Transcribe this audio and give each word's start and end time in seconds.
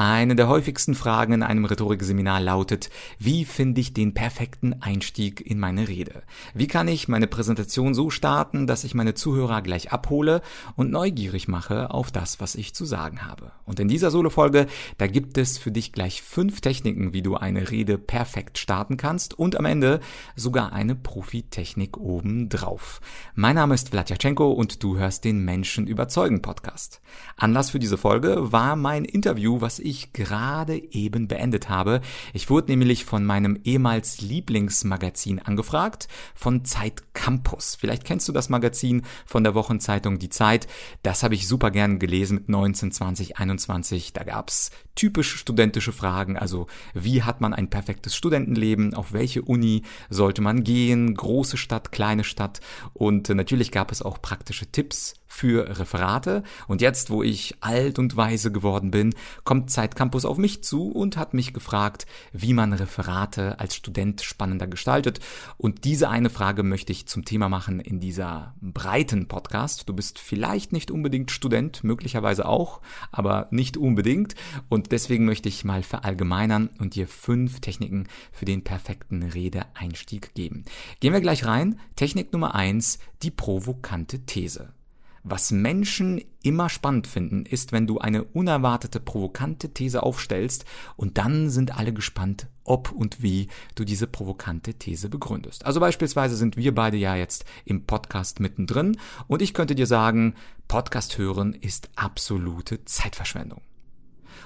Eine 0.00 0.36
der 0.36 0.46
häufigsten 0.46 0.94
Fragen 0.94 1.32
in 1.32 1.42
einem 1.42 1.64
Rhetorikseminar 1.64 2.38
lautet, 2.38 2.88
wie 3.18 3.44
finde 3.44 3.80
ich 3.80 3.94
den 3.94 4.14
perfekten 4.14 4.80
Einstieg 4.80 5.44
in 5.44 5.58
meine 5.58 5.88
Rede? 5.88 6.22
Wie 6.54 6.68
kann 6.68 6.86
ich 6.86 7.08
meine 7.08 7.26
Präsentation 7.26 7.94
so 7.94 8.08
starten, 8.08 8.68
dass 8.68 8.84
ich 8.84 8.94
meine 8.94 9.14
Zuhörer 9.14 9.60
gleich 9.60 9.90
abhole 9.90 10.40
und 10.76 10.92
neugierig 10.92 11.48
mache 11.48 11.90
auf 11.90 12.12
das, 12.12 12.38
was 12.38 12.54
ich 12.54 12.76
zu 12.76 12.84
sagen 12.84 13.26
habe? 13.26 13.50
Und 13.64 13.80
in 13.80 13.88
dieser 13.88 14.12
Solo-Folge, 14.12 14.68
da 14.98 15.08
gibt 15.08 15.36
es 15.36 15.58
für 15.58 15.72
dich 15.72 15.92
gleich 15.92 16.22
fünf 16.22 16.60
Techniken, 16.60 17.12
wie 17.12 17.22
du 17.22 17.34
eine 17.34 17.72
Rede 17.72 17.98
perfekt 17.98 18.58
starten 18.58 18.98
kannst 18.98 19.36
und 19.36 19.56
am 19.56 19.64
Ende 19.64 19.98
sogar 20.36 20.72
eine 20.72 20.94
Profi-Technik 20.94 21.96
obendrauf. 21.96 23.00
Mein 23.34 23.56
Name 23.56 23.74
ist 23.74 23.88
Vladyachenko 23.88 24.52
und 24.52 24.80
du 24.84 24.96
hörst 24.96 25.24
den 25.24 25.44
Menschen 25.44 25.88
überzeugen 25.88 26.40
Podcast. 26.40 27.00
Anlass 27.36 27.70
für 27.70 27.80
diese 27.80 27.98
Folge 27.98 28.52
war 28.52 28.76
mein 28.76 29.04
Interview, 29.04 29.60
was 29.60 29.80
gerade 30.12 30.76
eben 30.92 31.28
beendet 31.28 31.68
habe. 31.68 32.00
Ich 32.32 32.50
wurde 32.50 32.70
nämlich 32.70 33.04
von 33.04 33.24
meinem 33.24 33.58
ehemals 33.64 34.20
Lieblingsmagazin 34.20 35.40
angefragt, 35.40 36.08
von 36.34 36.64
Zeit 36.64 37.14
Campus. 37.14 37.74
Vielleicht 37.74 38.04
kennst 38.04 38.28
du 38.28 38.32
das 38.32 38.48
Magazin 38.48 39.02
von 39.26 39.44
der 39.44 39.54
Wochenzeitung 39.54 40.18
Die 40.18 40.28
Zeit. 40.28 40.66
Das 41.02 41.22
habe 41.22 41.34
ich 41.34 41.48
super 41.48 41.70
gern 41.70 41.98
gelesen 41.98 42.36
mit 42.36 42.48
19, 42.48 42.92
20, 42.92 43.38
21. 43.38 44.12
Da 44.12 44.24
gab's 44.24 44.70
typisch 44.94 45.36
studentische 45.36 45.92
Fragen, 45.92 46.36
also 46.36 46.66
wie 46.92 47.22
hat 47.22 47.40
man 47.40 47.54
ein 47.54 47.70
perfektes 47.70 48.16
Studentenleben, 48.16 48.94
auf 48.94 49.12
welche 49.12 49.42
Uni 49.42 49.82
sollte 50.10 50.42
man 50.42 50.64
gehen, 50.64 51.14
große 51.14 51.56
Stadt, 51.56 51.92
kleine 51.92 52.24
Stadt 52.24 52.60
und 52.94 53.28
natürlich 53.28 53.70
gab 53.70 53.92
es 53.92 54.02
auch 54.02 54.20
praktische 54.20 54.66
Tipps 54.66 55.14
für 55.28 55.78
Referate. 55.78 56.42
Und 56.66 56.80
jetzt, 56.80 57.10
wo 57.10 57.22
ich 57.22 57.54
alt 57.60 57.98
und 57.98 58.16
weise 58.16 58.50
geworden 58.50 58.90
bin, 58.90 59.14
kommt 59.44 59.70
Zeitcampus 59.70 60.24
auf 60.24 60.38
mich 60.38 60.64
zu 60.64 60.90
und 60.90 61.16
hat 61.16 61.34
mich 61.34 61.52
gefragt, 61.52 62.06
wie 62.32 62.54
man 62.54 62.72
Referate 62.72 63.60
als 63.60 63.76
Student 63.76 64.22
spannender 64.22 64.66
gestaltet. 64.66 65.20
Und 65.58 65.84
diese 65.84 66.08
eine 66.08 66.30
Frage 66.30 66.62
möchte 66.62 66.92
ich 66.92 67.06
zum 67.06 67.24
Thema 67.24 67.48
machen 67.48 67.78
in 67.78 68.00
dieser 68.00 68.54
breiten 68.60 69.28
Podcast. 69.28 69.88
Du 69.88 69.94
bist 69.94 70.18
vielleicht 70.18 70.72
nicht 70.72 70.90
unbedingt 70.90 71.30
Student, 71.30 71.84
möglicherweise 71.84 72.46
auch, 72.46 72.80
aber 73.12 73.48
nicht 73.50 73.76
unbedingt. 73.76 74.34
Und 74.68 74.92
deswegen 74.92 75.26
möchte 75.26 75.48
ich 75.48 75.64
mal 75.64 75.82
verallgemeinern 75.82 76.70
und 76.78 76.94
dir 76.94 77.06
fünf 77.06 77.60
Techniken 77.60 78.08
für 78.32 78.46
den 78.46 78.64
perfekten 78.64 79.22
Redeeinstieg 79.22 80.34
geben. 80.34 80.64
Gehen 81.00 81.12
wir 81.12 81.20
gleich 81.20 81.44
rein. 81.44 81.78
Technik 81.96 82.32
Nummer 82.32 82.54
eins, 82.54 82.98
die 83.22 83.30
provokante 83.30 84.20
These. 84.20 84.77
Was 85.22 85.50
Menschen 85.50 86.22
immer 86.42 86.68
spannend 86.68 87.06
finden, 87.06 87.44
ist, 87.44 87.72
wenn 87.72 87.86
du 87.86 87.98
eine 87.98 88.24
unerwartete, 88.24 89.00
provokante 89.00 89.74
These 89.74 90.02
aufstellst 90.02 90.64
und 90.96 91.18
dann 91.18 91.50
sind 91.50 91.76
alle 91.76 91.92
gespannt, 91.92 92.46
ob 92.64 92.92
und 92.92 93.22
wie 93.22 93.48
du 93.74 93.84
diese 93.84 94.06
provokante 94.06 94.74
These 94.74 95.08
begründest. 95.08 95.66
Also 95.66 95.80
beispielsweise 95.80 96.36
sind 96.36 96.56
wir 96.56 96.74
beide 96.74 96.96
ja 96.96 97.16
jetzt 97.16 97.44
im 97.64 97.84
Podcast 97.84 98.40
mittendrin 98.40 98.98
und 99.26 99.42
ich 99.42 99.54
könnte 99.54 99.74
dir 99.74 99.86
sagen, 99.86 100.34
Podcast 100.68 101.18
hören 101.18 101.54
ist 101.54 101.90
absolute 101.96 102.84
Zeitverschwendung. 102.84 103.62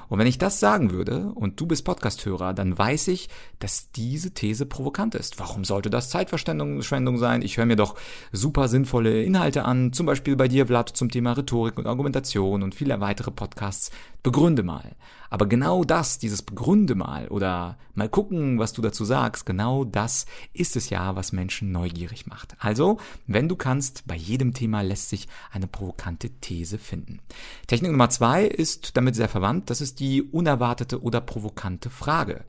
Und 0.09 0.19
wenn 0.19 0.27
ich 0.27 0.39
das 0.39 0.61
sagen 0.61 0.91
würde 0.91 1.33
und 1.35 1.61
du 1.61 1.67
bist 1.67 1.85
Podcasthörer, 1.85 2.55
dann 2.55 2.77
weiß 2.77 3.09
ich, 3.09 3.29
dass 3.59 3.91
diese 3.93 4.33
These 4.33 4.67
provokant 4.67 5.15
ist. 5.15 5.39
Warum 5.39 5.65
sollte 5.65 5.91
das 5.91 6.11
Zeitverschwendung 6.11 7.19
sein? 7.19 7.43
Ich 7.43 7.57
höre 7.57 7.67
mir 7.67 7.77
doch 7.77 7.97
super 8.33 8.69
sinnvolle 8.69 9.23
Inhalte 9.23 9.65
an, 9.65 9.93
zum 9.93 10.07
Beispiel 10.07 10.37
bei 10.37 10.49
dir, 10.49 10.67
Vlad, 10.67 10.91
zum 10.91 11.11
Thema 11.11 11.33
Rhetorik 11.33 11.79
und 11.79 11.87
Argumentation 11.87 12.63
und 12.63 12.75
viele 12.75 13.01
weitere 13.01 13.31
Podcasts. 13.31 13.91
Begründe 14.23 14.63
mal. 14.63 14.97
Aber 15.33 15.47
genau 15.47 15.83
das, 15.83 16.19
dieses 16.19 16.43
Begründe 16.43 16.95
mal 16.95 17.27
oder 17.29 17.79
mal 17.95 18.11
gucken, 18.11 18.59
was 18.59 18.75
du 18.75 18.83
dazu 18.83 19.07
sagst, 19.07 19.47
genau 19.47 19.83
das 19.83 20.27
ist 20.53 20.77
es 20.77 20.91
ja, 20.91 21.17
was 21.17 21.33
Menschen 21.33 21.73
neugierig 21.73 22.27
macht. 22.27 22.55
Also, 22.59 22.99
wenn 23.27 23.49
du 23.49 23.57
kannst, 23.57 24.07
bei 24.07 24.15
jedem 24.15 24.53
Thema 24.53 24.83
lässt 24.83 25.09
sich 25.09 25.29
eine 25.51 25.67
provokante 25.67 26.29
These 26.29 26.77
finden. 26.77 27.21
Technik 27.67 27.93
Nummer 27.93 28.11
zwei 28.11 28.45
ist 28.45 28.95
damit 28.99 29.17
sehr 29.17 29.31
verwandt, 29.31 29.71
das 29.71 29.81
ist 29.81 30.01
die 30.01 30.21
unerwartete 30.21 31.01
oder 31.01 31.23
provokante 31.23 31.89
Frage. 31.89 32.45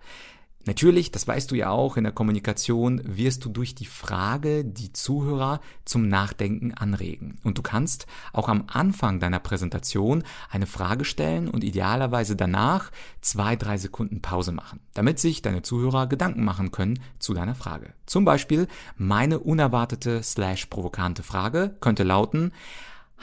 Natürlich, 0.65 1.11
das 1.11 1.27
weißt 1.27 1.51
du 1.51 1.55
ja 1.55 1.69
auch, 1.69 1.97
in 1.97 2.05
der 2.05 2.13
Kommunikation 2.13 3.01
wirst 3.03 3.43
du 3.43 3.49
durch 3.49 3.75
die 3.75 3.85
Frage 3.85 4.63
die 4.63 4.93
Zuhörer 4.93 5.59
zum 5.83 6.07
Nachdenken 6.07 6.73
anregen. 6.73 7.39
Und 7.43 7.57
du 7.57 7.61
kannst 7.61 8.07
auch 8.31 8.47
am 8.47 8.65
Anfang 8.67 9.19
deiner 9.19 9.39
Präsentation 9.39 10.23
eine 10.49 10.65
Frage 10.65 11.03
stellen 11.03 11.49
und 11.49 11.63
idealerweise 11.63 12.37
danach 12.37 12.91
zwei, 13.19 13.57
drei 13.57 13.77
Sekunden 13.77 14.21
Pause 14.21 14.53
machen, 14.53 14.79
damit 14.93 15.19
sich 15.19 15.41
deine 15.41 15.63
Zuhörer 15.63 16.07
Gedanken 16.07 16.45
machen 16.45 16.71
können 16.71 16.99
zu 17.19 17.33
deiner 17.33 17.55
Frage. 17.55 17.93
Zum 18.05 18.23
Beispiel 18.23 18.67
meine 18.95 19.39
unerwartete 19.39 20.23
slash 20.23 20.67
provokante 20.67 21.23
Frage 21.23 21.75
könnte 21.81 22.03
lauten, 22.03 22.53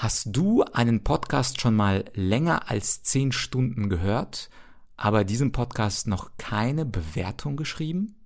Hast 0.01 0.29
du 0.35 0.63
einen 0.63 1.05
Podcast 1.05 1.61
schon 1.61 1.77
mal 1.77 2.07
länger 2.15 2.71
als 2.71 3.03
zehn 3.03 3.33
Stunden 3.33 3.91
gehört, 3.91 4.49
aber 5.01 5.25
diesem 5.25 5.51
Podcast 5.51 6.07
noch 6.07 6.33
keine 6.37 6.85
Bewertung 6.85 7.57
geschrieben? 7.57 8.17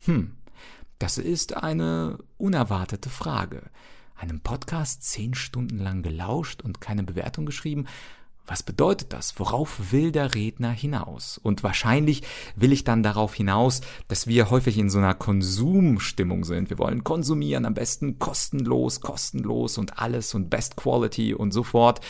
Hm, 0.00 0.36
das 0.98 1.16
ist 1.16 1.56
eine 1.56 2.18
unerwartete 2.38 3.08
Frage. 3.08 3.70
Einem 4.16 4.40
Podcast 4.40 5.04
zehn 5.04 5.34
Stunden 5.34 5.78
lang 5.78 6.02
gelauscht 6.02 6.60
und 6.62 6.80
keine 6.80 7.04
Bewertung 7.04 7.46
geschrieben? 7.46 7.86
Was 8.48 8.62
bedeutet 8.62 9.12
das? 9.12 9.38
Worauf 9.38 9.92
will 9.92 10.10
der 10.10 10.34
Redner 10.34 10.70
hinaus? 10.70 11.36
Und 11.36 11.62
wahrscheinlich 11.62 12.22
will 12.56 12.72
ich 12.72 12.82
dann 12.82 13.02
darauf 13.02 13.34
hinaus, 13.34 13.82
dass 14.08 14.26
wir 14.26 14.48
häufig 14.48 14.78
in 14.78 14.88
so 14.88 14.98
einer 14.98 15.12
Konsumstimmung 15.12 16.44
sind. 16.44 16.70
Wir 16.70 16.78
wollen 16.78 17.04
konsumieren, 17.04 17.66
am 17.66 17.74
besten 17.74 18.18
kostenlos, 18.18 19.02
kostenlos 19.02 19.76
und 19.76 19.98
alles 19.98 20.34
und 20.34 20.48
Best 20.48 20.76
Quality 20.76 21.34
und 21.34 21.52
so 21.52 21.62
fort. 21.62 22.00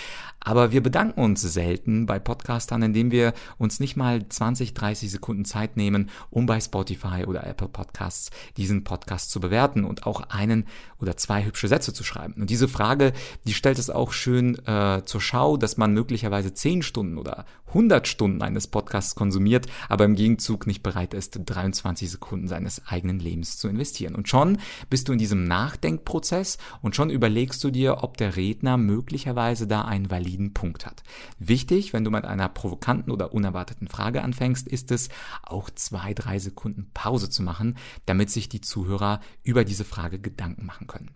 Aber 0.48 0.72
wir 0.72 0.82
bedanken 0.82 1.20
uns 1.20 1.42
selten 1.42 2.06
bei 2.06 2.18
Podcastern, 2.18 2.82
indem 2.82 3.10
wir 3.10 3.34
uns 3.58 3.80
nicht 3.80 3.96
mal 3.96 4.26
20, 4.26 4.72
30 4.72 5.10
Sekunden 5.10 5.44
Zeit 5.44 5.76
nehmen, 5.76 6.08
um 6.30 6.46
bei 6.46 6.58
Spotify 6.60 7.24
oder 7.26 7.46
Apple 7.46 7.68
Podcasts 7.68 8.30
diesen 8.56 8.82
Podcast 8.82 9.30
zu 9.30 9.40
bewerten 9.40 9.84
und 9.84 10.06
auch 10.06 10.22
einen 10.30 10.64
oder 11.00 11.16
zwei 11.16 11.44
hübsche 11.44 11.68
Sätze 11.68 11.92
zu 11.92 12.02
schreiben. 12.02 12.34
Und 12.40 12.50
diese 12.50 12.68
Frage, 12.68 13.12
die 13.46 13.54
stellt 13.54 13.78
es 13.78 13.90
auch 13.90 14.12
schön 14.12 14.58
äh, 14.66 15.02
zur 15.04 15.20
Schau, 15.20 15.56
dass 15.56 15.76
man 15.76 15.92
möglicherweise 15.92 16.38
möglicherweise 16.38 16.54
10 16.54 16.82
Stunden 16.82 17.18
oder 17.18 17.44
100 17.68 18.08
Stunden 18.08 18.42
eines 18.42 18.66
Podcasts 18.66 19.14
konsumiert, 19.14 19.66
aber 19.88 20.04
im 20.04 20.14
Gegenzug 20.14 20.66
nicht 20.66 20.82
bereit 20.82 21.12
ist, 21.12 21.38
23 21.44 22.10
Sekunden 22.10 22.48
seines 22.48 22.82
eigenen 22.86 23.18
Lebens 23.18 23.58
zu 23.58 23.68
investieren. 23.68 24.14
Und 24.14 24.28
schon 24.28 24.58
bist 24.88 25.08
du 25.08 25.12
in 25.12 25.18
diesem 25.18 25.44
Nachdenkprozess 25.44 26.56
und 26.80 26.96
schon 26.96 27.10
überlegst 27.10 27.62
du 27.62 27.70
dir, 27.70 28.02
ob 28.02 28.16
der 28.16 28.36
Redner 28.36 28.78
möglicherweise 28.78 29.66
da 29.66 29.82
einen 29.82 30.10
validen 30.10 30.37
Punkt 30.54 30.86
hat. 30.86 31.02
Wichtig, 31.38 31.92
wenn 31.92 32.04
du 32.04 32.10
mit 32.10 32.24
einer 32.24 32.48
provokanten 32.48 33.12
oder 33.12 33.32
unerwarteten 33.32 33.88
Frage 33.88 34.22
anfängst, 34.22 34.68
ist 34.68 34.90
es, 34.90 35.08
auch 35.42 35.70
zwei, 35.70 36.14
drei 36.14 36.38
Sekunden 36.38 36.90
Pause 36.94 37.30
zu 37.30 37.42
machen, 37.42 37.76
damit 38.06 38.30
sich 38.30 38.48
die 38.48 38.60
Zuhörer 38.60 39.20
über 39.42 39.64
diese 39.64 39.84
Frage 39.84 40.18
Gedanken 40.18 40.66
machen 40.66 40.86
können. 40.86 41.10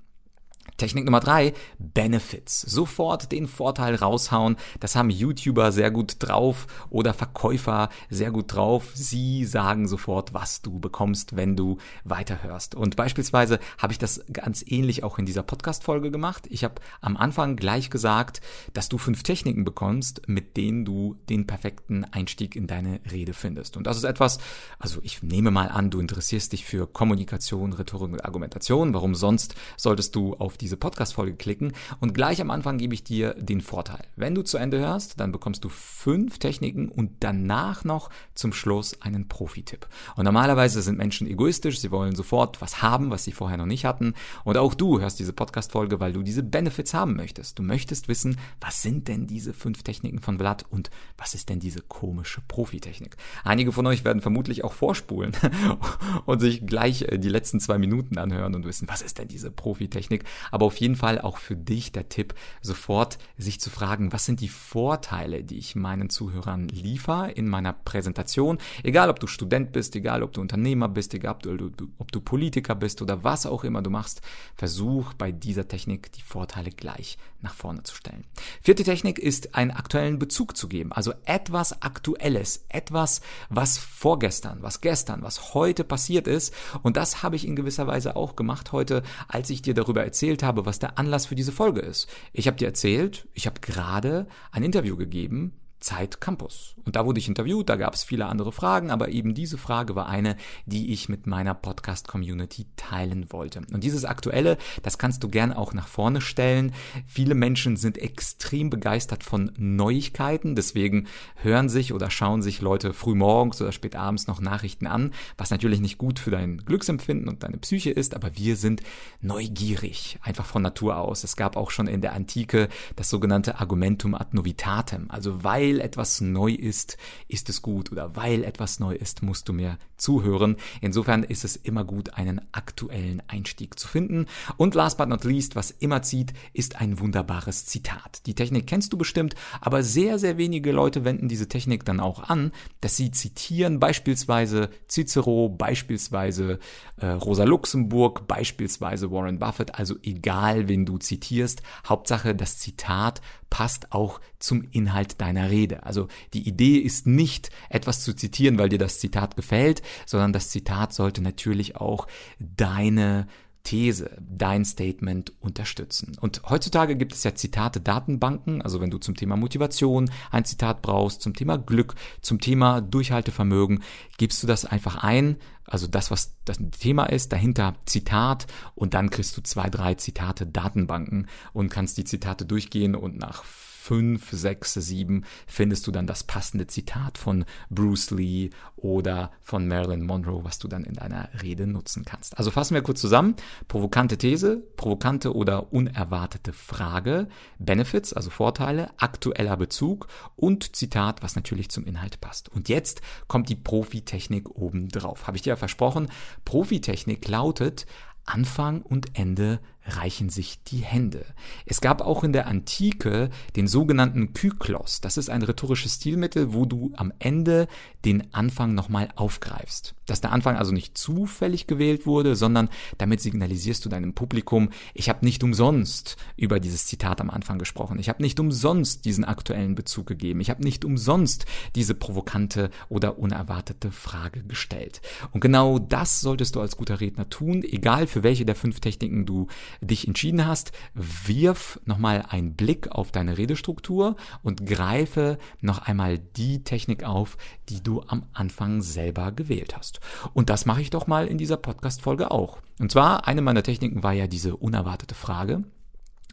Technik 0.82 1.04
Nummer 1.04 1.20
drei, 1.20 1.54
Benefits. 1.78 2.60
Sofort 2.62 3.30
den 3.30 3.46
Vorteil 3.46 3.94
raushauen. 3.94 4.56
Das 4.80 4.96
haben 4.96 5.10
YouTuber 5.10 5.70
sehr 5.70 5.92
gut 5.92 6.16
drauf 6.18 6.66
oder 6.90 7.14
Verkäufer 7.14 7.88
sehr 8.10 8.32
gut 8.32 8.52
drauf. 8.52 8.90
Sie 8.94 9.44
sagen 9.44 9.86
sofort, 9.86 10.34
was 10.34 10.60
du 10.60 10.80
bekommst, 10.80 11.36
wenn 11.36 11.54
du 11.54 11.78
weiterhörst. 12.02 12.74
Und 12.74 12.96
beispielsweise 12.96 13.60
habe 13.78 13.92
ich 13.92 14.00
das 14.00 14.24
ganz 14.32 14.64
ähnlich 14.66 15.04
auch 15.04 15.20
in 15.20 15.24
dieser 15.24 15.44
Podcast-Folge 15.44 16.10
gemacht. 16.10 16.48
Ich 16.50 16.64
habe 16.64 16.74
am 17.00 17.16
Anfang 17.16 17.54
gleich 17.54 17.88
gesagt, 17.88 18.40
dass 18.72 18.88
du 18.88 18.98
fünf 18.98 19.22
Techniken 19.22 19.62
bekommst, 19.64 20.22
mit 20.26 20.56
denen 20.56 20.84
du 20.84 21.16
den 21.28 21.46
perfekten 21.46 22.02
Einstieg 22.06 22.56
in 22.56 22.66
deine 22.66 22.98
Rede 23.08 23.34
findest. 23.34 23.76
Und 23.76 23.86
das 23.86 23.98
ist 23.98 24.02
etwas, 24.02 24.38
also 24.80 24.98
ich 25.04 25.22
nehme 25.22 25.52
mal 25.52 25.68
an, 25.68 25.90
du 25.90 26.00
interessierst 26.00 26.52
dich 26.52 26.64
für 26.64 26.88
Kommunikation, 26.88 27.72
Rhetorik 27.72 28.14
und 28.14 28.24
Argumentation. 28.24 28.94
Warum 28.94 29.14
sonst 29.14 29.54
solltest 29.76 30.16
du 30.16 30.34
auf 30.34 30.56
diese 30.56 30.71
diese 30.72 30.78
Podcast-Folge 30.78 31.34
klicken 31.34 31.74
und 32.00 32.14
gleich 32.14 32.40
am 32.40 32.50
Anfang 32.50 32.78
gebe 32.78 32.94
ich 32.94 33.04
dir 33.04 33.34
den 33.34 33.60
Vorteil. 33.60 34.06
Wenn 34.16 34.34
du 34.34 34.40
zu 34.40 34.56
Ende 34.56 34.78
hörst, 34.78 35.20
dann 35.20 35.30
bekommst 35.30 35.64
du 35.64 35.68
fünf 35.68 36.38
Techniken 36.38 36.88
und 36.88 37.10
danach 37.20 37.84
noch 37.84 38.08
zum 38.34 38.54
Schluss 38.54 39.02
einen 39.02 39.28
Profi-Tipp. 39.28 39.86
Und 40.16 40.24
normalerweise 40.24 40.80
sind 40.80 40.96
Menschen 40.96 41.26
egoistisch, 41.26 41.78
sie 41.78 41.90
wollen 41.90 42.14
sofort 42.14 42.62
was 42.62 42.80
haben, 42.80 43.10
was 43.10 43.24
sie 43.24 43.32
vorher 43.32 43.58
noch 43.58 43.66
nicht 43.66 43.84
hatten. 43.84 44.14
Und 44.44 44.56
auch 44.56 44.72
du 44.72 44.98
hörst 44.98 45.18
diese 45.18 45.34
Podcast-Folge, 45.34 46.00
weil 46.00 46.14
du 46.14 46.22
diese 46.22 46.42
Benefits 46.42 46.94
haben 46.94 47.16
möchtest. 47.16 47.58
Du 47.58 47.62
möchtest 47.62 48.08
wissen, 48.08 48.38
was 48.58 48.80
sind 48.80 49.08
denn 49.08 49.26
diese 49.26 49.52
fünf 49.52 49.82
Techniken 49.82 50.20
von 50.20 50.38
Vlad 50.38 50.64
und 50.70 50.90
was 51.18 51.34
ist 51.34 51.50
denn 51.50 51.60
diese 51.60 51.82
komische 51.82 52.40
Profi-Technik? 52.48 53.18
Einige 53.44 53.72
von 53.72 53.86
euch 53.86 54.06
werden 54.06 54.22
vermutlich 54.22 54.64
auch 54.64 54.72
vorspulen 54.72 55.32
und 56.24 56.40
sich 56.40 56.66
gleich 56.66 57.02
äh, 57.02 57.18
die 57.18 57.28
letzten 57.28 57.60
zwei 57.60 57.76
Minuten 57.76 58.16
anhören 58.16 58.54
und 58.54 58.64
wissen, 58.64 58.88
was 58.88 59.02
ist 59.02 59.18
denn 59.18 59.28
diese 59.28 59.50
Profi-Technik? 59.50 60.24
Aber 60.52 60.66
auf 60.66 60.76
jeden 60.76 60.94
Fall 60.94 61.20
auch 61.20 61.38
für 61.38 61.56
dich 61.56 61.90
der 61.90 62.08
Tipp, 62.08 62.34
sofort 62.60 63.18
sich 63.36 63.60
zu 63.60 63.70
fragen, 63.70 64.12
was 64.12 64.24
sind 64.24 64.40
die 64.40 64.48
Vorteile, 64.48 65.42
die 65.42 65.58
ich 65.58 65.74
meinen 65.74 66.10
Zuhörern 66.10 66.68
liefere 66.68 67.32
in 67.32 67.48
meiner 67.48 67.72
Präsentation? 67.72 68.58
Egal, 68.84 69.10
ob 69.10 69.18
du 69.18 69.26
Student 69.26 69.72
bist, 69.72 69.96
egal, 69.96 70.22
ob 70.22 70.32
du 70.32 70.40
Unternehmer 70.40 70.88
bist, 70.88 71.14
egal, 71.14 71.32
ob 71.32 71.42
du, 71.42 71.70
ob 71.98 72.12
du 72.12 72.20
Politiker 72.20 72.76
bist 72.76 73.02
oder 73.02 73.24
was 73.24 73.46
auch 73.46 73.64
immer 73.64 73.82
du 73.82 73.90
machst, 73.90 74.20
versuch 74.54 75.14
bei 75.14 75.32
dieser 75.32 75.66
Technik 75.66 76.12
die 76.12 76.22
Vorteile 76.22 76.70
gleich 76.70 77.18
nach 77.40 77.54
vorne 77.54 77.82
zu 77.82 77.94
stellen. 77.94 78.24
Vierte 78.60 78.84
Technik 78.84 79.18
ist, 79.18 79.54
einen 79.54 79.72
aktuellen 79.72 80.18
Bezug 80.18 80.56
zu 80.56 80.68
geben, 80.68 80.92
also 80.92 81.12
etwas 81.24 81.82
Aktuelles, 81.82 82.64
etwas, 82.68 83.20
was 83.48 83.78
vorgestern, 83.78 84.62
was 84.62 84.80
gestern, 84.80 85.22
was 85.22 85.54
heute 85.54 85.84
passiert 85.84 86.28
ist. 86.28 86.54
Und 86.82 86.96
das 86.96 87.22
habe 87.22 87.36
ich 87.36 87.46
in 87.46 87.56
gewisser 87.56 87.86
Weise 87.86 88.16
auch 88.16 88.36
gemacht 88.36 88.72
heute, 88.72 89.02
als 89.28 89.50
ich 89.50 89.62
dir 89.62 89.74
darüber 89.74 90.04
erzählt 90.04 90.41
habe, 90.42 90.66
was 90.66 90.78
der 90.78 90.98
Anlass 90.98 91.26
für 91.26 91.34
diese 91.34 91.52
Folge 91.52 91.80
ist. 91.80 92.08
Ich 92.32 92.46
habe 92.46 92.56
dir 92.56 92.66
erzählt, 92.66 93.28
ich 93.32 93.46
habe 93.46 93.60
gerade 93.60 94.26
ein 94.50 94.62
Interview 94.62 94.96
gegeben 94.96 95.52
Zeit 95.82 96.20
Campus. 96.20 96.74
Und 96.84 96.96
da 96.96 97.04
wurde 97.04 97.20
ich 97.20 97.28
interviewt, 97.28 97.68
da 97.68 97.76
gab 97.76 97.94
es 97.94 98.04
viele 98.04 98.26
andere 98.26 98.52
Fragen, 98.52 98.90
aber 98.90 99.08
eben 99.10 99.34
diese 99.34 99.58
Frage 99.58 99.94
war 99.94 100.08
eine, 100.08 100.36
die 100.66 100.92
ich 100.92 101.08
mit 101.08 101.26
meiner 101.26 101.54
Podcast-Community 101.54 102.66
teilen 102.76 103.30
wollte. 103.30 103.62
Und 103.72 103.84
dieses 103.84 104.04
Aktuelle, 104.04 104.58
das 104.82 104.98
kannst 104.98 105.22
du 105.22 105.28
gern 105.28 105.52
auch 105.52 105.74
nach 105.74 105.88
vorne 105.88 106.20
stellen. 106.20 106.72
Viele 107.06 107.34
Menschen 107.34 107.76
sind 107.76 107.98
extrem 107.98 108.70
begeistert 108.70 109.24
von 109.24 109.52
Neuigkeiten, 109.58 110.54
deswegen 110.54 111.06
hören 111.36 111.68
sich 111.68 111.92
oder 111.92 112.10
schauen 112.10 112.42
sich 112.42 112.60
Leute 112.60 112.92
früh 112.92 113.14
morgens 113.14 113.60
oder 113.60 113.72
spät 113.72 113.96
abends 113.96 114.26
noch 114.26 114.40
Nachrichten 114.40 114.86
an, 114.86 115.12
was 115.36 115.50
natürlich 115.50 115.80
nicht 115.80 115.98
gut 115.98 116.18
für 116.18 116.30
dein 116.30 116.58
Glücksempfinden 116.58 117.28
und 117.28 117.42
deine 117.42 117.58
Psyche 117.58 117.90
ist, 117.90 118.14
aber 118.14 118.36
wir 118.36 118.56
sind 118.56 118.82
neugierig, 119.20 120.18
einfach 120.22 120.46
von 120.46 120.62
Natur 120.62 120.96
aus. 120.96 121.24
Es 121.24 121.36
gab 121.36 121.56
auch 121.56 121.70
schon 121.70 121.86
in 121.86 122.00
der 122.00 122.12
Antike 122.12 122.68
das 122.96 123.10
sogenannte 123.10 123.60
Argumentum 123.60 124.14
ad 124.14 124.30
novitatem, 124.32 125.10
also 125.10 125.44
weil 125.44 125.71
weil 125.72 125.80
etwas 125.80 126.20
neu 126.20 126.52
ist, 126.52 126.98
ist 127.28 127.48
es 127.48 127.62
gut 127.62 127.92
oder 127.92 128.14
weil 128.14 128.44
etwas 128.44 128.78
neu 128.78 128.94
ist, 128.94 129.22
musst 129.22 129.48
du 129.48 129.54
mir 129.54 129.78
zuhören. 129.96 130.56
Insofern 130.82 131.22
ist 131.22 131.44
es 131.44 131.56
immer 131.56 131.84
gut, 131.84 132.14
einen 132.14 132.40
aktuellen 132.52 133.22
Einstieg 133.26 133.78
zu 133.78 133.88
finden. 133.88 134.26
Und 134.58 134.74
last 134.74 134.98
but 134.98 135.08
not 135.08 135.24
least, 135.24 135.56
was 135.56 135.70
immer 135.70 136.02
zieht, 136.02 136.34
ist 136.52 136.80
ein 136.80 137.00
wunderbares 137.00 137.64
Zitat. 137.64 138.26
Die 138.26 138.34
Technik 138.34 138.66
kennst 138.66 138.92
du 138.92 138.98
bestimmt, 138.98 139.34
aber 139.60 139.82
sehr, 139.82 140.18
sehr 140.18 140.36
wenige 140.36 140.72
Leute 140.72 141.04
wenden 141.04 141.28
diese 141.28 141.48
Technik 141.48 141.84
dann 141.86 142.00
auch 142.00 142.28
an, 142.28 142.52
dass 142.80 142.96
sie 142.96 143.10
zitieren 143.10 143.80
beispielsweise 143.80 144.68
Cicero, 144.88 145.48
beispielsweise 145.48 146.58
äh, 146.96 147.06
Rosa 147.06 147.44
Luxemburg, 147.44 148.26
beispielsweise 148.28 149.10
Warren 149.10 149.38
Buffett, 149.38 149.76
also 149.76 149.94
egal, 150.02 150.68
wen 150.68 150.84
du 150.84 150.98
zitierst, 150.98 151.62
Hauptsache 151.86 152.34
das 152.34 152.58
Zitat 152.58 153.22
passt 153.52 153.92
auch 153.92 154.18
zum 154.38 154.64
Inhalt 154.70 155.20
deiner 155.20 155.50
Rede. 155.50 155.61
Also 155.70 156.08
die 156.34 156.46
Idee 156.48 156.76
ist 156.76 157.06
nicht, 157.06 157.50
etwas 157.68 158.02
zu 158.02 158.14
zitieren, 158.14 158.58
weil 158.58 158.68
dir 158.68 158.78
das 158.78 159.00
Zitat 159.00 159.36
gefällt, 159.36 159.82
sondern 160.06 160.32
das 160.32 160.50
Zitat 160.50 160.92
sollte 160.92 161.22
natürlich 161.22 161.76
auch 161.76 162.06
deine 162.38 163.26
These, 163.64 164.10
dein 164.20 164.64
Statement 164.64 165.32
unterstützen. 165.40 166.16
Und 166.20 166.42
heutzutage 166.48 166.96
gibt 166.96 167.12
es 167.12 167.22
ja 167.24 167.34
Zitate 167.34 167.80
Datenbanken, 167.80 168.60
also 168.60 168.80
wenn 168.80 168.90
du 168.90 168.98
zum 168.98 169.14
Thema 169.14 169.36
Motivation 169.36 170.10
ein 170.30 170.44
Zitat 170.44 170.82
brauchst, 170.82 171.22
zum 171.22 171.34
Thema 171.34 171.58
Glück, 171.58 171.94
zum 172.22 172.40
Thema 172.40 172.80
Durchhaltevermögen, 172.80 173.82
gibst 174.18 174.42
du 174.42 174.46
das 174.46 174.64
einfach 174.64 174.96
ein, 174.96 175.36
also 175.64 175.86
das, 175.86 176.10
was 176.10 176.34
das 176.44 176.58
Thema 176.78 177.04
ist, 177.04 177.32
dahinter 177.32 177.74
Zitat 177.86 178.46
und 178.74 178.94
dann 178.94 179.10
kriegst 179.10 179.36
du 179.36 179.42
zwei, 179.42 179.70
drei 179.70 179.94
Zitate 179.94 180.46
Datenbanken 180.46 181.28
und 181.52 181.70
kannst 181.70 181.96
die 181.98 182.04
Zitate 182.04 182.44
durchgehen 182.44 182.96
und 182.96 183.16
nach 183.16 183.44
fünf, 183.82 184.30
sechs, 184.30 184.74
sieben 184.74 185.24
findest 185.48 185.88
du 185.88 185.90
dann 185.90 186.06
das 186.06 186.22
passende 186.22 186.68
Zitat 186.68 187.18
von 187.18 187.44
Bruce 187.68 188.12
Lee 188.12 188.50
oder 188.76 189.32
von 189.40 189.66
Marilyn 189.66 190.06
Monroe, 190.06 190.44
was 190.44 190.60
du 190.60 190.68
dann 190.68 190.84
in 190.84 190.94
deiner 190.94 191.28
Rede 191.42 191.66
nutzen 191.66 192.04
kannst. 192.04 192.38
Also 192.38 192.52
fassen 192.52 192.74
wir 192.74 192.82
kurz 192.82 193.00
zusammen. 193.00 193.34
Provokante 193.66 194.16
These, 194.18 194.62
provokante 194.76 195.34
oder 195.34 195.72
unerwartete 195.72 196.52
Frage, 196.52 197.26
Benefits, 197.58 198.12
also 198.12 198.30
Vorteile, 198.30 198.90
aktueller 198.98 199.56
Bezug 199.56 200.06
und 200.36 200.76
Zitat, 200.76 201.24
was 201.24 201.34
natürlich 201.34 201.68
zum 201.68 201.84
Inhalt 201.84 202.20
passt. 202.20 202.48
Und 202.50 202.68
jetzt 202.68 203.02
kommt 203.26 203.48
die 203.48 203.56
Profitechnik 203.56 204.48
obendrauf. 204.48 205.26
Habe 205.26 205.36
ich 205.36 205.42
dir 205.42 205.50
ja 205.50 205.56
versprochen. 205.56 206.06
Profitechnik 206.44 207.26
lautet 207.26 207.86
Anfang 208.24 208.82
und 208.82 209.18
Ende 209.18 209.58
reichen 209.84 210.28
sich 210.28 210.62
die 210.62 210.78
Hände. 210.78 211.24
Es 211.66 211.80
gab 211.80 212.00
auch 212.00 212.24
in 212.24 212.32
der 212.32 212.46
Antike 212.46 213.30
den 213.56 213.66
sogenannten 213.66 214.32
Kyklos. 214.32 215.00
Das 215.00 215.16
ist 215.16 215.30
ein 215.30 215.42
rhetorisches 215.42 215.96
Stilmittel, 215.96 216.52
wo 216.52 216.64
du 216.66 216.92
am 216.96 217.12
Ende 217.18 217.66
den 218.04 218.32
Anfang 218.32 218.74
nochmal 218.74 219.08
aufgreifst. 219.16 219.94
Dass 220.06 220.20
der 220.20 220.32
Anfang 220.32 220.56
also 220.56 220.72
nicht 220.72 220.98
zufällig 220.98 221.66
gewählt 221.66 222.06
wurde, 222.06 222.36
sondern 222.36 222.68
damit 222.98 223.20
signalisierst 223.20 223.84
du 223.84 223.88
deinem 223.88 224.14
Publikum, 224.14 224.70
ich 224.94 225.08
habe 225.08 225.24
nicht 225.24 225.42
umsonst 225.44 226.16
über 226.36 226.60
dieses 226.60 226.86
Zitat 226.86 227.20
am 227.20 227.30
Anfang 227.30 227.58
gesprochen. 227.58 227.98
Ich 227.98 228.08
habe 228.08 228.22
nicht 228.22 228.38
umsonst 228.40 229.04
diesen 229.04 229.24
aktuellen 229.24 229.74
Bezug 229.74 230.06
gegeben. 230.06 230.40
Ich 230.40 230.50
habe 230.50 230.62
nicht 230.62 230.84
umsonst 230.84 231.46
diese 231.74 231.94
provokante 231.94 232.70
oder 232.88 233.18
unerwartete 233.18 233.90
Frage 233.90 234.42
gestellt. 234.42 235.00
Und 235.32 235.40
genau 235.40 235.78
das 235.78 236.20
solltest 236.20 236.56
du 236.56 236.60
als 236.60 236.76
guter 236.76 237.00
Redner 237.00 237.28
tun, 237.28 237.62
egal 237.62 238.06
für 238.06 238.22
welche 238.22 238.44
der 238.44 238.54
fünf 238.54 238.80
Techniken 238.80 239.26
du 239.26 239.46
dich 239.80 240.06
entschieden 240.06 240.46
hast, 240.46 240.72
wirf 240.94 241.80
nochmal 241.84 242.24
einen 242.28 242.54
Blick 242.54 242.90
auf 242.90 243.12
deine 243.12 243.38
Redestruktur 243.38 244.16
und 244.42 244.66
greife 244.66 245.38
noch 245.60 245.78
einmal 245.78 246.18
die 246.18 246.64
Technik 246.64 247.04
auf, 247.04 247.36
die 247.68 247.82
du 247.82 248.02
am 248.02 248.24
Anfang 248.32 248.82
selber 248.82 249.32
gewählt 249.32 249.76
hast. 249.76 250.00
Und 250.34 250.50
das 250.50 250.66
mache 250.66 250.82
ich 250.82 250.90
doch 250.90 251.06
mal 251.06 251.26
in 251.26 251.38
dieser 251.38 251.56
Podcast-Folge 251.56 252.30
auch. 252.30 252.58
Und 252.78 252.92
zwar, 252.92 253.26
eine 253.26 253.42
meiner 253.42 253.62
Techniken 253.62 254.02
war 254.02 254.12
ja 254.12 254.26
diese 254.26 254.56
unerwartete 254.56 255.14
Frage. 255.14 255.64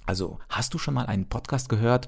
Also, 0.05 0.39
hast 0.49 0.73
du 0.73 0.79
schon 0.79 0.95
mal 0.95 1.05
einen 1.05 1.29
Podcast 1.29 1.69
gehört, 1.69 2.07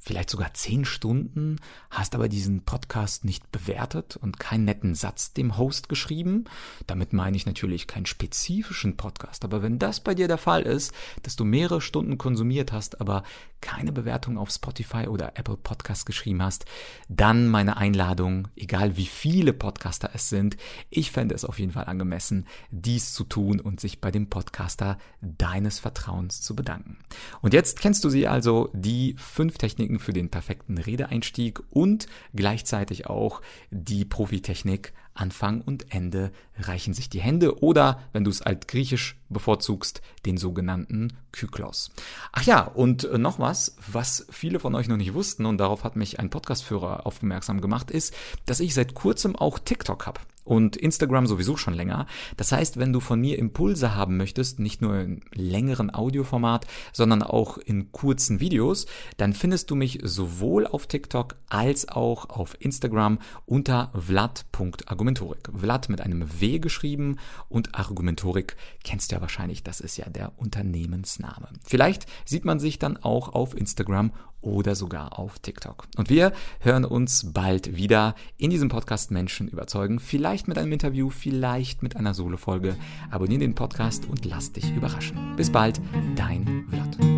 vielleicht 0.00 0.30
sogar 0.30 0.54
zehn 0.54 0.84
Stunden, 0.84 1.56
hast 1.90 2.14
aber 2.14 2.28
diesen 2.28 2.62
Podcast 2.62 3.24
nicht 3.24 3.52
bewertet 3.52 4.16
und 4.16 4.40
keinen 4.40 4.64
netten 4.64 4.94
Satz 4.94 5.34
dem 5.34 5.58
Host 5.58 5.88
geschrieben. 5.88 6.44
Damit 6.86 7.12
meine 7.12 7.36
ich 7.36 7.46
natürlich 7.46 7.86
keinen 7.86 8.06
spezifischen 8.06 8.96
Podcast. 8.96 9.44
Aber 9.44 9.62
wenn 9.62 9.78
das 9.78 10.00
bei 10.00 10.14
dir 10.14 10.26
der 10.26 10.38
Fall 10.38 10.62
ist, 10.62 10.92
dass 11.22 11.36
du 11.36 11.44
mehrere 11.44 11.80
Stunden 11.80 12.18
konsumiert 12.18 12.72
hast, 12.72 13.00
aber 13.00 13.22
keine 13.60 13.92
Bewertung 13.92 14.38
auf 14.38 14.50
Spotify 14.50 15.06
oder 15.06 15.36
Apple 15.36 15.58
Podcast 15.58 16.06
geschrieben 16.06 16.42
hast, 16.42 16.64
dann 17.08 17.46
meine 17.46 17.76
Einladung, 17.76 18.48
egal 18.56 18.96
wie 18.96 19.06
viele 19.06 19.52
Podcaster 19.52 20.10
es 20.14 20.28
sind, 20.28 20.56
ich 20.88 21.10
fände 21.10 21.34
es 21.34 21.44
auf 21.44 21.58
jeden 21.58 21.72
Fall 21.72 21.84
angemessen, 21.84 22.46
dies 22.70 23.12
zu 23.12 23.24
tun 23.24 23.60
und 23.60 23.80
sich 23.80 24.00
bei 24.00 24.10
dem 24.10 24.30
Podcaster 24.30 24.98
deines 25.20 25.78
Vertrauens 25.78 26.40
zu 26.40 26.56
bedanken. 26.56 26.98
Und 27.42 27.52
jetzt 27.52 27.80
kennst 27.80 28.02
du 28.04 28.08
sie 28.08 28.26
also, 28.26 28.70
die 28.72 29.14
fünf 29.18 29.58
Techniken, 29.58 29.89
Techniken 29.90 29.98
für 29.98 30.12
den 30.12 30.30
perfekten 30.30 30.78
Redeeinstieg 30.78 31.60
und 31.70 32.06
gleichzeitig 32.34 33.06
auch 33.06 33.42
die 33.70 34.04
Profitechnik 34.04 34.92
Anfang 35.14 35.60
und 35.60 35.92
Ende 35.92 36.30
reichen 36.56 36.94
sich 36.94 37.10
die 37.10 37.20
Hände 37.20 37.62
oder, 37.62 38.00
wenn 38.12 38.24
du 38.24 38.30
es 38.30 38.42
altgriechisch 38.42 39.16
bevorzugst, 39.28 40.00
den 40.24 40.38
sogenannten 40.38 41.12
Kyklos. 41.32 41.90
Ach 42.32 42.44
ja, 42.44 42.62
und 42.62 43.04
äh, 43.04 43.18
noch 43.18 43.38
was, 43.38 43.76
was 43.90 44.26
viele 44.30 44.60
von 44.60 44.74
euch 44.74 44.88
noch 44.88 44.96
nicht 44.96 45.12
wussten 45.12 45.46
und 45.46 45.58
darauf 45.58 45.82
hat 45.84 45.96
mich 45.96 46.20
ein 46.20 46.30
Podcastführer 46.30 47.06
aufmerksam 47.06 47.60
gemacht, 47.60 47.90
ist, 47.90 48.14
dass 48.46 48.60
ich 48.60 48.72
seit 48.72 48.94
kurzem 48.94 49.34
auch 49.34 49.58
TikTok 49.58 50.06
habe. 50.06 50.20
Und 50.50 50.76
Instagram 50.76 51.28
sowieso 51.28 51.56
schon 51.56 51.74
länger. 51.74 52.06
Das 52.36 52.50
heißt, 52.50 52.76
wenn 52.76 52.92
du 52.92 52.98
von 52.98 53.20
mir 53.20 53.38
Impulse 53.38 53.94
haben 53.94 54.16
möchtest, 54.16 54.58
nicht 54.58 54.82
nur 54.82 54.98
in 54.98 55.20
längeren 55.32 55.94
Audioformat, 55.94 56.66
sondern 56.92 57.22
auch 57.22 57.56
in 57.56 57.92
kurzen 57.92 58.40
Videos, 58.40 58.86
dann 59.16 59.32
findest 59.32 59.70
du 59.70 59.76
mich 59.76 60.00
sowohl 60.02 60.66
auf 60.66 60.88
TikTok 60.88 61.36
als 61.48 61.86
auch 61.86 62.30
auf 62.30 62.56
Instagram 62.58 63.20
unter 63.46 63.92
vlad.argumentorik. 63.94 65.50
Vlad 65.56 65.88
mit 65.88 66.00
einem 66.00 66.40
W 66.40 66.58
geschrieben 66.58 67.18
und 67.48 67.76
Argumentorik 67.76 68.56
kennst 68.82 69.12
du 69.12 69.14
ja 69.14 69.20
wahrscheinlich, 69.20 69.62
das 69.62 69.78
ist 69.78 69.98
ja 69.98 70.08
der 70.08 70.32
Unternehmensname. 70.36 71.46
Vielleicht 71.64 72.06
sieht 72.24 72.44
man 72.44 72.58
sich 72.58 72.80
dann 72.80 72.96
auch 72.96 73.28
auf 73.28 73.56
Instagram 73.56 74.10
oder 74.42 74.74
sogar 74.74 75.18
auf 75.18 75.38
TikTok. 75.38 75.86
Und 75.96 76.10
wir 76.10 76.32
hören 76.60 76.84
uns 76.84 77.32
bald 77.32 77.76
wieder 77.76 78.14
in 78.38 78.50
diesem 78.50 78.68
Podcast 78.68 79.10
Menschen 79.10 79.48
überzeugen. 79.48 80.00
Vielleicht 80.40 80.48
mit 80.48 80.58
einem 80.58 80.72
Interview, 80.72 81.10
vielleicht 81.10 81.82
mit 81.82 81.96
einer 81.96 82.14
Solo-Folge. 82.14 82.74
Abonniere 83.10 83.40
den 83.40 83.54
Podcast 83.54 84.06
und 84.08 84.24
lass 84.24 84.52
dich 84.52 84.74
überraschen. 84.74 85.36
Bis 85.36 85.52
bald, 85.52 85.82
dein 86.16 86.64
Vlad. 86.70 87.09